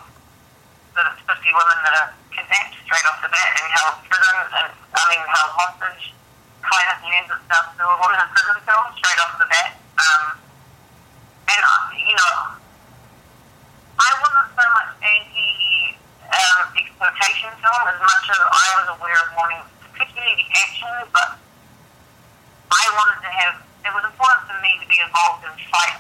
it's 0.95 1.23
50 1.23 1.55
women 1.55 1.77
that 1.83 1.93
are 1.95 2.09
kidnapped 2.31 2.75
straight 2.83 3.03
off 3.07 3.19
the 3.23 3.31
bat 3.31 3.49
and 3.55 3.67
held 3.79 3.95
prison, 4.07 4.35
and 4.59 4.71
I 4.75 5.03
mean 5.11 5.23
held 5.23 5.51
hostage, 5.55 6.15
kind 6.63 6.87
of 6.91 6.97
lends 7.03 7.31
itself 7.31 7.65
to 7.75 7.83
a 7.83 7.95
woman 7.99 8.19
in 8.19 8.27
prison 8.31 8.57
film 8.63 8.85
straight 8.95 9.19
off 9.23 9.35
the 9.39 9.47
bat. 9.47 9.71
Um, 9.95 10.23
and 11.51 11.61
uh, 11.63 11.83
you 11.95 12.15
know, 12.15 12.35
I 13.99 14.09
wasn't 14.19 14.49
so 14.55 14.65
much 14.71 14.91
anti 14.99 15.47
um, 16.31 16.59
exploitation 16.75 17.51
film 17.59 17.83
as 17.87 17.99
much 17.99 18.25
as 18.31 18.39
I 18.39 18.67
was 18.83 18.87
aware 18.95 19.19
of 19.19 19.29
wanting, 19.35 19.63
particularly 19.91 20.35
the 20.43 20.47
action, 20.59 20.91
but 21.11 21.39
involved 25.15 25.45
in 25.45 25.55
fight, 25.71 25.99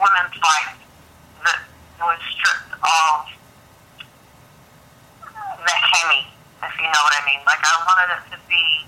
women 0.00 0.26
fight, 0.40 0.76
that 1.44 1.60
was 2.00 2.18
stripped 2.32 2.72
of 2.80 3.28
the 5.20 5.72
hemi, 5.72 6.24
if 6.64 6.72
you 6.80 6.88
know 6.88 7.02
what 7.04 7.12
I 7.12 7.22
mean. 7.26 7.44
Like, 7.44 7.60
I 7.60 7.76
wanted 7.84 8.08
it 8.16 8.24
to 8.32 8.38
be 8.48 8.86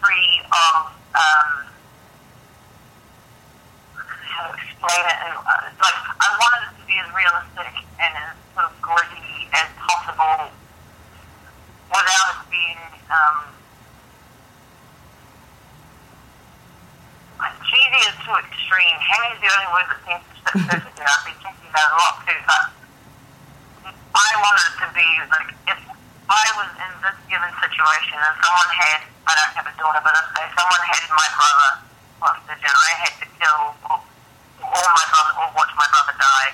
free 0.00 0.40
of, 0.44 0.92
um, 1.16 1.72
how 3.96 4.44
to 4.44 4.54
explain 4.60 5.04
it, 5.08 5.18
and, 5.24 5.36
uh, 5.40 5.72
like, 5.80 5.98
I 6.20 6.28
wanted 6.36 6.68
it 6.68 6.80
to 6.80 6.84
be 6.86 7.00
as 7.00 7.08
realistic 7.16 7.72
and 7.96 8.12
as 8.12 8.36
sort 8.52 8.66
of 8.68 8.82
gory 8.82 9.48
as 9.56 9.68
possible 9.80 10.52
without 11.88 12.44
it 12.44 12.50
being, 12.50 12.80
um, 13.08 13.55
is 18.06 18.16
too 18.22 18.36
extreme. 18.38 18.98
Hammy 19.02 19.34
is 19.34 19.40
the 19.42 19.50
only 19.50 19.68
word 19.74 19.86
that 19.90 20.00
seems 20.06 20.22
to 20.22 20.34
fit 20.46 20.62
perfectly. 20.70 21.02
I've 21.02 21.24
been 21.26 21.38
thinking 21.42 21.68
about 21.74 21.90
a 21.90 21.96
lot 21.98 22.14
too, 22.22 22.38
but 22.46 22.62
I 24.14 24.30
wanted 24.38 24.64
it 24.70 24.76
to 24.78 24.88
be 24.94 25.08
like 25.26 25.50
if 25.74 25.80
I 26.30 26.46
was 26.54 26.70
in 26.70 26.92
this 27.02 27.18
given 27.26 27.50
situation 27.58 28.16
and 28.22 28.34
someone 28.38 28.70
had 28.70 29.00
I 29.26 29.32
don't 29.34 29.54
have 29.58 29.66
a 29.66 29.74
daughter, 29.74 29.98
but 30.06 30.14
if 30.14 30.26
say 30.38 30.46
someone 30.54 30.82
had 30.86 31.02
my 31.10 31.28
brother 31.34 31.70
hostage 32.22 32.62
and 32.62 32.76
I 32.78 32.90
had 33.02 33.14
to 33.18 33.26
kill 33.26 33.62
or, 33.90 33.98
or 33.98 34.86
my 34.86 35.06
brother 35.10 35.32
or 35.42 35.46
watch 35.58 35.72
my 35.74 35.88
brother 35.90 36.14
die, 36.14 36.50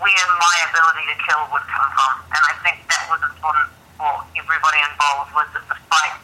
where 0.00 0.28
my 0.40 0.56
ability 0.72 1.04
to 1.12 1.16
kill 1.28 1.44
would 1.52 1.66
come 1.68 1.88
from. 1.92 2.12
And 2.32 2.40
I 2.40 2.54
think 2.64 2.88
that 2.88 3.04
was 3.12 3.20
important 3.20 3.68
for 4.00 4.16
everybody 4.32 4.80
involved 4.80 5.36
was 5.36 5.48
that 5.52 5.64
the 5.68 5.76
fight 5.92 6.16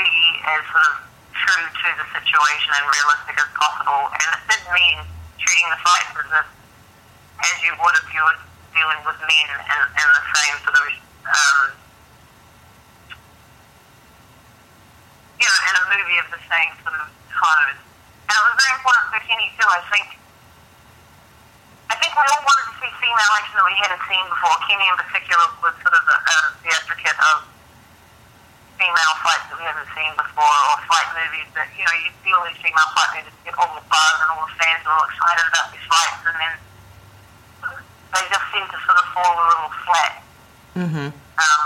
be 0.00 0.08
as 0.48 0.64
sort 0.72 0.86
of 0.96 1.09
true 1.50 1.66
to 1.66 1.88
the 1.98 2.06
situation 2.14 2.70
and 2.78 2.84
realistic 2.86 3.34
as 3.42 3.50
possible. 3.58 4.06
And 4.14 4.28
it 4.38 4.42
did 4.46 4.62
mean 4.70 4.98
treating 5.42 5.68
the 5.74 5.80
fights 5.82 6.14
as 6.14 6.46
as 6.46 7.56
you 7.64 7.72
would 7.74 7.94
if 7.96 8.06
you 8.12 8.22
were 8.22 8.38
dealing 8.70 9.00
with 9.02 9.18
men 9.18 9.48
in, 9.50 9.80
in 9.96 10.08
the 10.12 10.24
same 10.36 10.54
sort 10.60 10.76
of, 10.76 10.86
um, 11.24 11.58
you 15.40 15.48
know, 15.48 15.60
in 15.72 15.74
a 15.74 15.84
movie 15.88 16.18
of 16.20 16.28
the 16.28 16.42
same 16.46 16.72
sort 16.84 16.94
of 17.00 17.08
tone. 17.32 17.76
And 17.80 18.34
it 18.36 18.44
was 18.44 18.54
very 18.60 18.74
important 18.76 19.06
for 19.08 19.20
Kenny 19.24 19.48
too, 19.56 19.66
I 19.66 19.80
think. 19.88 20.08
I 21.90 21.96
think 21.98 22.12
we 22.14 22.22
all 22.28 22.44
wanted 22.44 22.66
to 22.70 22.74
see 22.78 22.90
female 23.02 23.32
action 23.40 23.56
that 23.58 23.66
we 23.66 23.76
hadn't 23.80 24.04
seen 24.06 24.24
before. 24.30 24.54
Kenny 24.68 24.86
in 24.86 24.96
particular 25.00 25.46
was 25.64 25.74
sort 25.82 25.96
of 25.96 26.02
the, 26.06 26.14
um, 26.14 26.46
the 26.62 26.70
advocate 26.70 27.18
of 27.18 27.36
female 28.80 29.14
fights 29.20 29.44
that 29.52 29.60
we 29.60 29.64
haven't 29.68 29.92
seen 29.92 30.08
before, 30.16 30.56
or 30.72 30.76
fight 30.88 31.08
movies 31.12 31.44
that, 31.52 31.68
you 31.76 31.84
know, 31.84 31.96
you 32.00 32.08
see 32.24 32.32
all 32.32 32.48
these 32.48 32.56
female 32.64 32.88
fight 32.96 33.20
movies 33.20 33.36
get 33.44 33.52
all 33.60 33.68
the 33.76 33.84
buzz 33.92 34.16
and 34.24 34.28
all 34.32 34.48
the 34.48 34.56
fans 34.56 34.80
are 34.88 34.96
all 34.96 35.04
excited 35.04 35.44
about 35.52 35.66
these 35.68 35.84
fights, 35.84 36.24
and 36.24 36.36
then 36.40 36.54
they 38.16 38.24
just 38.32 38.46
seem 38.48 38.64
to 38.64 38.78
sort 38.88 38.96
of 38.96 39.06
fall 39.12 39.32
a 39.36 39.46
little 39.52 39.72
flat. 39.84 40.14
Mm-hmm. 40.80 41.08
Um, 41.12 41.64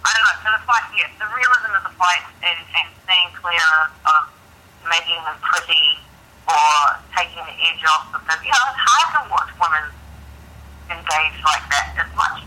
I 0.00 0.10
don't 0.16 0.24
know. 0.24 0.36
So 0.40 0.48
the 0.48 0.64
fight, 0.64 0.86
yeah, 0.96 1.12
the 1.20 1.28
realism 1.28 1.70
of 1.76 1.84
the 1.84 1.94
fight 2.00 2.24
and, 2.40 2.56
and 2.56 2.88
staying 3.04 3.30
clear 3.36 3.64
of, 3.84 3.92
of 4.08 4.22
making 4.88 5.20
them 5.28 5.36
pretty 5.44 6.00
or 6.44 6.72
taking 7.16 7.40
the 7.40 7.56
edge 7.68 7.80
off 7.88 8.12
because 8.12 8.36
you 8.44 8.52
know 8.52 8.64
it's 8.68 8.84
hard 8.84 9.08
to 9.16 9.20
watch 9.32 9.48
women 9.56 9.88
engage 10.92 11.38
like 11.40 11.64
that. 11.72 11.96
It's 11.96 12.12
much 12.12 12.44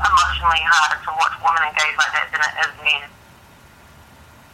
emotionally 0.00 0.64
harder 0.64 0.96
to 1.04 1.10
watch 1.12 1.36
women 1.44 1.62
engage 1.68 1.96
like 2.00 2.12
that 2.16 2.26
than 2.32 2.40
it 2.40 2.54
is 2.64 2.72
men. 2.80 3.04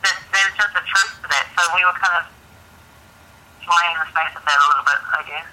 There's, 0.03 0.23
there's 0.35 0.55
just 0.59 0.75
a 0.75 0.83
truth 0.83 1.23
to 1.23 1.27
that. 1.31 1.47
So 1.55 1.63
we 1.71 1.81
were 1.81 1.87
kind 1.99 2.25
of 2.25 2.33
flying 3.65 3.95
in 3.95 4.01
the 4.01 4.13
face 4.13 4.37
of 4.37 4.45
that 4.45 4.59
a 4.59 4.67
little 4.69 4.85
bit, 4.85 5.01
I 5.13 5.23
guess. 5.29 5.47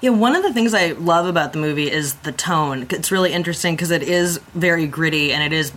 Yeah, 0.00 0.10
one 0.10 0.36
of 0.36 0.42
the 0.42 0.52
things 0.52 0.74
I 0.74 0.92
love 0.92 1.26
about 1.26 1.52
the 1.52 1.58
movie 1.58 1.90
is 1.90 2.14
the 2.16 2.32
tone. 2.32 2.86
It's 2.90 3.10
really 3.10 3.32
interesting 3.32 3.74
because 3.74 3.90
it 3.90 4.02
is 4.02 4.38
very 4.54 4.86
gritty 4.86 5.32
and 5.32 5.42
it 5.42 5.52
is 5.56 5.72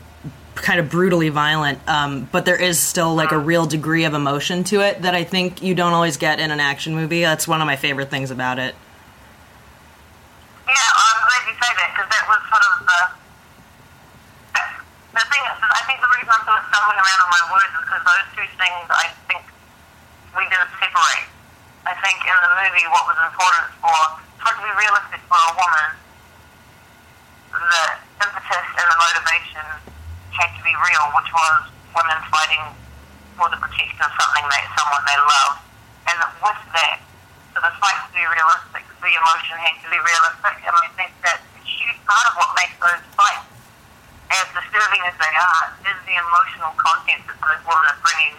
kind 0.56 0.80
of 0.80 0.90
brutally 0.90 1.30
violent, 1.30 1.80
um, 1.88 2.30
but 2.32 2.46
there 2.46 2.60
is 2.60 2.80
still 2.80 3.16
like 3.16 3.32
a 3.32 3.40
real 3.40 3.66
degree 3.66 4.04
of 4.04 4.14
emotion 4.14 4.64
to 4.66 4.82
it 4.82 5.02
that 5.02 5.16
I 5.16 5.24
think 5.24 5.64
you 5.64 5.74
don't 5.74 5.94
always 5.94 6.18
get 6.18 6.40
in 6.40 6.52
an 6.52 6.60
action 6.60 6.94
movie. 6.94 7.22
That's 7.22 7.48
one 7.48 7.62
of 7.62 7.68
my 7.68 7.76
favorite 7.76 8.10
things 8.10 8.32
about 8.32 8.60
it. 8.60 8.76
Yeah, 10.68 10.74
I'm 10.76 11.20
glad 11.26 11.42
you 11.48 11.56
say 11.56 11.72
that 11.82 11.90
because 11.96 12.10
that 12.14 12.24
was 12.30 12.42
sort 12.52 12.64
of 12.68 12.74
the 12.86 13.00
the 15.18 15.24
thing. 15.28 15.44
Is, 15.50 15.58
I 15.66 15.82
think 15.88 16.00
the 16.00 16.12
reason 16.14 16.30
I'm 16.30 16.46
sort 16.46 16.60
of 16.62 16.66
stumbling 16.70 17.00
around 17.00 17.20
on 17.26 17.30
my 17.32 17.44
words 17.52 17.72
is 17.72 17.82
because 17.82 18.04
those 18.06 18.28
two 18.38 18.48
things 18.60 18.86
I 18.92 19.08
think 19.28 19.42
we 20.36 20.44
didn't 20.48 20.72
separate. 20.80 21.28
I 21.84 21.94
think 21.98 22.18
in 22.24 22.38
the 22.38 22.52
movie 22.62 22.86
what 22.94 23.04
was 23.10 23.20
important 23.26 23.68
for 23.82 24.00
for 24.42 24.50
it 24.50 24.58
to 24.58 24.64
be 24.66 24.74
realistic 24.74 25.22
for 25.30 25.38
a 25.38 25.54
woman, 25.54 25.90
the 27.54 27.84
impetus 28.26 28.68
and 28.74 28.88
the 28.90 28.98
motivation 28.98 29.66
had 30.34 30.50
to 30.58 30.62
be 30.66 30.74
real, 30.74 31.06
which 31.14 31.30
was 31.30 31.70
women 31.94 32.18
fighting 32.34 32.64
for 33.38 33.52
the 33.54 33.60
protection 33.62 34.02
of 34.02 34.12
something 34.18 34.46
that 34.50 34.64
someone 34.74 35.04
they 35.06 35.20
love, 35.20 35.54
and 36.10 36.18
with 36.42 36.62
that, 36.74 36.98
for 37.54 37.62
the 37.62 37.74
fight 37.78 38.00
to 38.08 38.12
be 38.18 38.26
realistic, 38.26 38.82
the 38.98 39.14
emotion 39.14 39.56
had 39.62 39.76
to 39.84 39.88
be 39.94 40.00
realistic, 40.00 40.56
and 40.66 40.74
I 40.74 40.88
think 40.98 41.12
that's 41.22 41.44
a 41.44 41.62
huge 41.62 42.00
part 42.10 42.26
of 42.32 42.34
what 42.42 42.50
makes 42.58 42.78
those 42.82 43.04
fights 43.14 43.46
as 44.32 44.46
disturbing 44.58 45.04
as 45.06 45.16
they 45.22 45.34
are, 45.38 45.66
is 45.86 45.98
the 46.08 46.16
emotional 46.18 46.72
content 46.80 47.22
that 47.30 47.38
those 47.46 47.62
women 47.68 47.86
are 47.94 48.00
bringing 48.02 48.36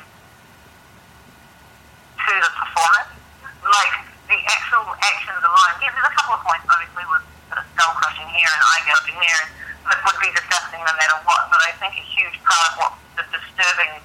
to 2.33 2.41
the 2.41 2.53
performance. 2.57 3.13
Like, 3.61 3.93
the 4.33 4.39
actual 4.49 4.89
actions 5.05 5.43
alone. 5.45 5.75
Yeah, 5.85 5.93
there's 5.93 6.09
a 6.09 6.15
couple 6.17 6.41
of 6.41 6.43
points, 6.49 6.65
obviously, 6.65 7.05
with 7.05 7.25
sort 7.53 7.61
of 7.61 7.67
skull 7.77 7.93
crushing 8.01 8.29
here 8.33 8.49
and 8.49 8.63
eye 8.65 8.83
gouging 8.89 9.21
here, 9.21 9.43
that 9.85 10.01
would 10.01 10.17
be 10.17 10.31
disgusting 10.33 10.81
no 10.81 10.95
matter 10.97 11.19
what, 11.29 11.53
but 11.53 11.61
I 11.61 11.77
think 11.77 11.93
a 11.93 12.07
huge 12.17 12.37
part 12.41 12.65
of 12.73 12.75
what 12.81 12.93
the 13.21 13.25
disturbing 13.29 14.01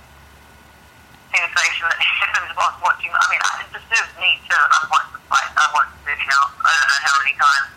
sensation 1.32 1.86
that 1.88 2.02
happens 2.28 2.52
whilst 2.58 2.78
watching, 2.84 3.14
I 3.16 3.24
mean, 3.32 3.42
it 3.64 3.70
disturbs 3.72 4.14
me 4.20 4.36
too. 4.44 4.60
I've 4.60 4.90
watched 4.92 5.14
the 5.16 5.22
fight, 5.32 5.48
I've 5.56 5.72
watched 5.72 5.96
the 5.96 6.04
video, 6.12 6.36
I 6.36 6.70
don't 6.76 6.90
know 6.92 7.02
how 7.08 7.16
many 7.24 7.36
times, 7.40 7.70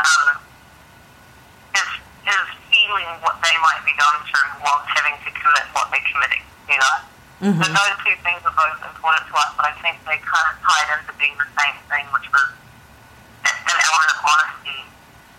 um, 0.00 0.26
is, 1.76 1.90
is 2.32 2.46
feeling 2.72 3.10
what 3.20 3.36
they 3.44 3.56
might 3.60 3.82
be 3.84 3.92
going 4.00 4.22
through 4.32 4.48
whilst 4.64 4.88
having 4.96 5.20
to 5.20 5.30
commit 5.36 5.66
what 5.76 5.92
they're 5.92 6.08
committing, 6.08 6.44
you 6.72 6.80
know? 6.80 7.13
Mm-hmm. 7.40 7.60
So 7.60 7.68
those 7.68 7.96
two 8.06 8.16
things 8.22 8.40
are 8.46 8.54
both 8.54 8.78
important 8.84 9.24
to 9.28 9.34
us, 9.34 9.50
but 9.56 9.66
I 9.66 9.74
think 9.82 9.98
they 10.06 10.18
kind 10.22 10.46
of 10.50 10.56
tied 10.62 10.88
into 10.98 11.12
being 11.18 11.34
the 11.38 11.50
same 11.58 11.76
thing, 11.90 12.04
which 12.14 12.28
was 12.30 12.46
an 13.44 13.78
element 13.78 14.10
of 14.14 14.20
honesty 14.22 14.80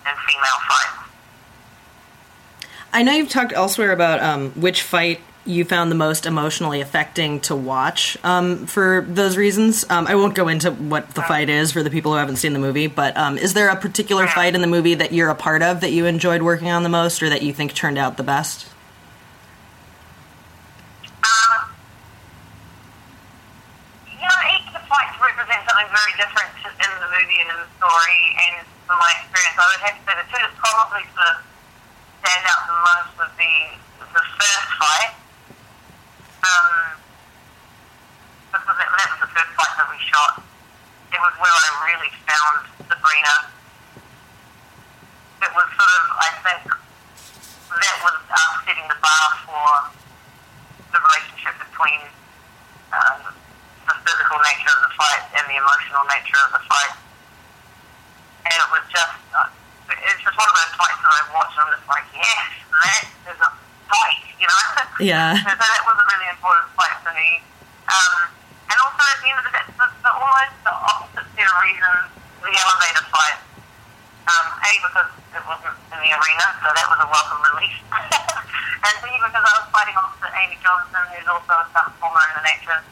in 0.04 0.14
female 0.28 0.60
fights. 0.68 1.06
I 2.92 3.02
know 3.02 3.12
you've 3.12 3.28
talked 3.28 3.52
elsewhere 3.52 3.92
about 3.92 4.22
um, 4.22 4.50
which 4.52 4.82
fight 4.82 5.20
you 5.46 5.64
found 5.64 5.90
the 5.90 5.96
most 5.96 6.26
emotionally 6.26 6.80
affecting 6.80 7.40
to 7.40 7.54
watch 7.54 8.18
um, 8.24 8.66
for 8.66 9.06
those 9.08 9.36
reasons. 9.36 9.84
Um, 9.88 10.06
I 10.06 10.16
won't 10.16 10.34
go 10.34 10.48
into 10.48 10.72
what 10.72 11.14
the 11.14 11.22
fight 11.22 11.48
is 11.48 11.72
for 11.72 11.82
the 11.82 11.90
people 11.90 12.12
who 12.12 12.18
haven't 12.18 12.36
seen 12.36 12.52
the 12.52 12.58
movie, 12.58 12.88
but 12.88 13.16
um, 13.16 13.38
is 13.38 13.54
there 13.54 13.68
a 13.68 13.76
particular 13.76 14.26
fight 14.26 14.54
in 14.54 14.60
the 14.60 14.66
movie 14.66 14.94
that 14.94 15.12
you're 15.12 15.30
a 15.30 15.36
part 15.36 15.62
of 15.62 15.80
that 15.80 15.92
you 15.92 16.06
enjoyed 16.06 16.42
working 16.42 16.68
on 16.68 16.82
the 16.82 16.88
most 16.88 17.22
or 17.22 17.28
that 17.28 17.42
you 17.42 17.52
think 17.52 17.74
turned 17.74 17.96
out 17.96 18.16
the 18.16 18.24
best? 18.24 18.66
Um, 21.04 21.70
you 24.08 24.18
know, 24.18 24.56
each 24.56 24.66
of 24.66 24.72
the 24.72 24.86
fights 24.88 25.16
represent 25.22 25.62
something 25.68 25.86
very 25.94 26.05
different 26.16 26.48
in 26.64 26.90
the 27.00 27.08
movie 27.12 27.38
and 27.44 27.48
in 27.52 27.58
the 27.60 27.70
story, 27.76 28.22
and 28.48 28.64
from 28.88 28.96
my 28.96 29.12
experience, 29.20 29.56
I 29.56 29.66
would 29.68 29.82
have 29.84 29.96
to 29.96 30.02
say 30.04 30.14
the 30.16 30.26
two 30.32 30.40
that 30.40 30.54
probably 30.56 31.04
sort 31.12 31.28
of 31.32 31.38
stand 32.24 32.42
out 32.48 32.60
the 32.64 32.76
most 32.80 33.10
would 33.20 33.34
be 33.36 33.54
the 34.00 34.24
first 34.24 34.68
fight. 34.80 35.12
Um, 36.40 36.96
because 38.48 38.76
that, 38.80 38.88
that 38.88 39.08
was 39.12 39.20
the 39.28 39.32
first 39.36 39.52
fight 39.56 39.72
that 39.76 39.88
we 39.92 39.98
shot. 40.08 40.34
It 41.12 41.20
was 41.20 41.34
where 41.36 41.52
I 41.52 41.68
really 41.84 42.12
found 42.24 42.56
Sabrina. 42.88 43.34
It 45.44 45.52
was 45.52 45.68
sort 45.76 45.92
of, 46.00 46.04
I 46.16 46.30
think, 46.40 46.64
that 47.76 47.96
was 48.00 48.16
us 48.32 48.52
setting 48.64 48.88
the 48.88 48.98
bar 49.04 49.26
for 49.44 49.68
the 50.92 50.98
relationship 50.98 51.60
between 51.60 52.00
physical 54.06 54.38
nature 54.38 54.70
of 54.70 54.80
the 54.86 54.92
fight 54.94 55.24
and 55.34 55.44
the 55.50 55.58
emotional 55.58 56.06
nature 56.06 56.38
of 56.46 56.50
the 56.54 56.62
fight. 56.70 56.94
And 58.46 58.54
it 58.54 58.68
was 58.70 58.84
just, 58.86 59.18
uh, 59.34 59.50
it's 59.90 60.22
just 60.22 60.36
one 60.38 60.46
of 60.46 60.56
those 60.62 60.74
fights 60.78 61.00
that 61.02 61.10
I 61.10 61.20
watched 61.34 61.58
and 61.58 61.66
I'm 61.66 61.72
just 61.74 61.88
like, 61.90 62.06
yes, 62.14 62.46
that 62.70 63.02
is 63.34 63.38
a 63.42 63.50
fight, 63.90 64.22
you 64.40 64.46
know? 64.46 64.62
Yeah. 65.02 65.34
so 65.46 65.50
that 65.50 65.80
was 65.82 65.96
a 65.98 66.06
really 66.06 66.30
important 66.30 66.70
fight 66.78 66.96
for 67.02 67.10
me. 67.18 67.42
Um, 67.90 68.30
and 68.70 68.76
also 68.78 69.02
at 69.02 69.18
the 69.18 69.26
end 69.26 69.38
of 69.42 69.46
the 69.50 69.54
day, 69.58 69.66
the, 69.74 69.86
the 70.06 70.12
almost 70.14 70.54
the 70.62 70.74
opposite 70.74 71.26
set 71.34 71.46
of 71.50 71.56
reasons, 71.66 72.06
the 72.46 72.52
elevator 72.54 73.06
fight. 73.10 73.38
Um, 74.26 74.46
A, 74.58 74.70
because 74.82 75.10
it 75.38 75.44
wasn't 75.46 75.78
in 75.94 75.98
the 76.02 76.10
arena, 76.10 76.46
so 76.58 76.66
that 76.74 76.86
was 76.90 76.98
a 76.98 77.06
welcome 77.06 77.38
relief. 77.46 77.78
and 78.86 78.94
B, 78.98 79.06
because 79.22 79.38
I 79.38 79.52
was 79.54 79.70
fighting 79.70 79.94
opposite 79.94 80.34
Amy 80.34 80.58
Johnston, 80.58 80.98
who's 81.14 81.30
also 81.30 81.62
a 81.62 81.66
stunt 81.70 81.94
performer 81.94 82.26
and 82.34 82.42
an 82.42 82.46
actress. 82.50 82.82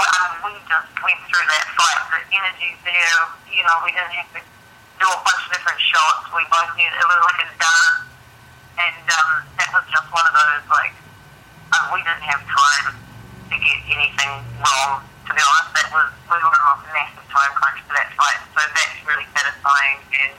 And 0.00 0.32
we, 0.44 0.52
just 0.64 0.90
went 1.02 1.20
through 1.28 1.46
that 1.50 1.66
fight. 1.76 2.00
The 2.08 2.20
energy's 2.32 2.80
there. 2.86 3.20
You 3.52 3.62
know, 3.66 3.76
we 3.84 3.90
didn't 3.92 4.16
have 4.16 4.30
to 4.32 4.40
do 4.40 5.06
a 5.08 5.20
bunch 5.20 5.42
of 5.44 5.50
different 5.52 5.80
shots. 5.82 6.24
We 6.32 6.44
both 6.48 6.72
knew 6.76 6.88
it 6.88 7.04
was 7.04 7.20
like 7.26 7.40
a 7.44 7.48
dance. 7.58 8.00
and 8.80 9.04
um, 9.10 9.30
that 9.58 9.68
was 9.72 9.84
just 9.92 10.08
one 10.12 10.24
of 10.24 10.34
those 10.36 10.64
like 10.72 10.94
uh, 11.72 11.90
we 11.94 12.00
didn't 12.02 12.26
have 12.26 12.42
time 12.48 12.86
to 13.50 13.56
get 13.56 13.78
anything 13.92 14.34
wrong. 14.62 15.04
To 15.26 15.30
be 15.34 15.42
honest, 15.42 15.70
that 15.78 15.88
was 15.94 16.08
we 16.26 16.38
were 16.38 16.62
on 16.66 16.82
a 16.82 16.90
massive 16.90 17.26
time 17.30 17.52
crunch 17.54 17.78
for 17.86 17.94
that 17.94 18.10
fight, 18.18 18.40
so 18.54 18.60
that's 18.62 18.96
really 19.06 19.26
satisfying 19.34 19.98
and. 20.16 20.32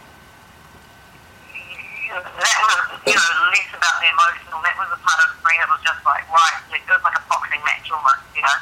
That 2.12 2.58
was, 2.68 3.00
you 3.08 3.16
know, 3.16 3.32
less 3.56 3.72
about 3.72 4.04
the 4.04 4.12
emotional. 4.12 4.60
That 4.60 4.76
was 4.76 4.92
a 4.92 5.00
part 5.00 5.20
of 5.24 5.32
the 5.32 5.40
brain 5.48 5.64
that 5.64 5.72
was 5.72 5.80
just 5.80 6.04
like, 6.04 6.28
right, 6.28 6.60
it 6.76 6.84
was 6.84 7.00
like 7.08 7.16
a 7.16 7.24
boxing 7.32 7.64
match 7.64 7.88
almost, 7.88 8.20
you 8.36 8.44
know. 8.44 8.58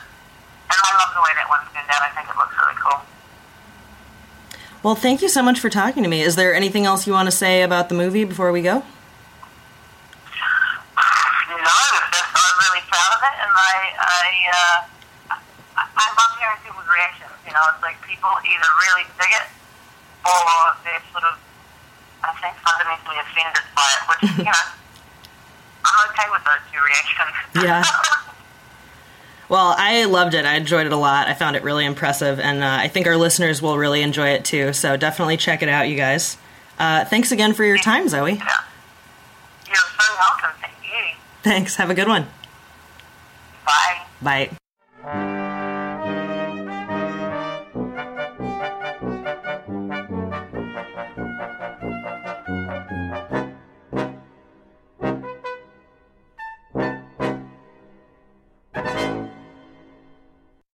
And 0.69 0.77
I 0.77 0.89
love 1.01 1.11
the 1.17 1.18
way 1.29 1.35
that 1.37 1.49
one 1.49 1.61
turned 1.69 1.89
out. 1.93 2.01
I 2.01 2.09
think 2.17 2.25
it 2.29 2.37
looks 2.37 2.55
really 2.57 2.77
cool. 2.81 2.99
Well, 4.81 4.95
thank 4.95 5.21
you 5.21 5.29
so 5.29 5.43
much 5.43 5.59
for 5.59 5.69
talking 5.69 6.03
to 6.03 6.09
me. 6.09 6.21
Is 6.21 6.35
there 6.35 6.53
anything 6.53 6.85
else 6.85 7.05
you 7.05 7.13
want 7.13 7.27
to 7.27 7.35
say 7.35 7.61
about 7.61 7.89
the 7.89 7.95
movie 7.95 8.23
before 8.23 8.51
we 8.51 8.61
go? 8.61 8.81
No, 11.49 11.77
just 12.15 12.31
I'm 12.31 12.57
really 12.65 12.83
proud 12.87 13.11
of 13.13 13.21
it, 13.25 13.35
and 13.43 13.51
I 13.51 13.75
I 13.99 14.25
uh, 14.53 15.35
I, 15.75 15.83
I 15.83 16.07
love 16.15 16.31
hearing 16.39 16.61
people's 16.63 16.87
reactions. 16.87 17.35
You 17.45 17.51
know, 17.51 17.63
it's 17.73 17.83
like 17.83 17.99
people 18.07 18.31
either 18.31 18.69
really 18.87 19.05
dig 19.19 19.33
it 19.35 19.47
or 20.23 20.39
they're 20.87 21.03
sort 21.11 21.25
of 21.27 21.35
I 22.23 22.31
think 22.39 22.55
fundamentally 22.63 23.19
offended 23.19 23.65
by 23.75 23.89
it, 23.91 24.01
which 24.07 24.23
you 24.39 24.47
know 24.47 24.63
I'm 25.85 25.97
okay 26.15 26.27
with 26.31 26.43
those 26.47 26.63
two 26.71 26.79
reactions. 26.79 27.35
Yeah. 27.59 27.83
Well, 29.49 29.73
I 29.77 30.05
loved 30.05 30.35
it. 30.35 30.45
I 30.45 30.55
enjoyed 30.55 30.85
it 30.85 30.91
a 30.91 30.95
lot. 30.97 31.27
I 31.27 31.33
found 31.33 31.55
it 31.55 31.63
really 31.63 31.83
impressive, 31.85 32.39
and 32.39 32.63
uh, 32.63 32.77
I 32.79 32.87
think 32.87 33.07
our 33.07 33.17
listeners 33.17 33.61
will 33.61 33.77
really 33.77 34.03
enjoy 34.03 34.29
it 34.29 34.45
too. 34.45 34.73
So 34.73 34.95
definitely 34.95 35.37
check 35.37 35.63
it 35.63 35.69
out, 35.69 35.89
you 35.89 35.97
guys. 35.97 36.37
Uh, 36.77 37.03
thanks 37.05 37.31
again 37.31 37.53
for 37.53 37.63
your 37.65 37.77
time, 37.79 38.07
Zoe. 38.07 38.33
yeah. 38.33 38.47
You're 39.67 39.75
so 39.75 40.13
welcome. 40.19 40.51
Thank 40.61 40.73
you. 40.83 41.15
Thanks. 41.43 41.75
Have 41.77 41.89
a 41.89 41.95
good 41.95 42.07
one. 42.07 42.27
Bye. 43.65 44.01
Bye. 44.21 44.58